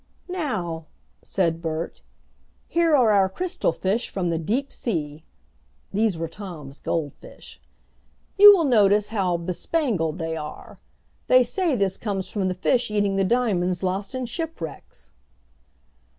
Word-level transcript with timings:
"Now," 0.27 0.87
said 1.21 1.61
Bert, 1.61 2.01
"here 2.67 2.95
are 2.95 3.11
our 3.11 3.29
crystal 3.29 3.71
fish 3.71 4.09
from 4.09 4.31
the 4.31 4.39
deep 4.39 4.73
sea!" 4.73 5.23
(These 5.93 6.17
were 6.17 6.27
Tom's 6.27 6.79
goldfish.) 6.79 7.61
"You 8.35 8.51
will 8.57 8.65
notice 8.65 9.09
how 9.09 9.37
bespangled 9.37 10.17
they 10.17 10.35
are. 10.35 10.79
They 11.27 11.43
say 11.43 11.75
this 11.75 11.97
comes 11.97 12.29
from 12.29 12.47
the 12.47 12.55
fish 12.55 12.89
eating 12.89 13.15
the 13.17 13.23
diamonds 13.23 13.83
lost 13.83 14.15
in 14.15 14.25
shipwrecks." 14.25 15.11